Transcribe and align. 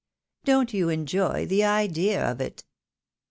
Don't 0.43 0.73
you 0.73 0.89
enjoy 0.89 1.45
the 1.45 1.63
idea 1.63 2.25
of 2.27 2.41
it?" 2.41 2.63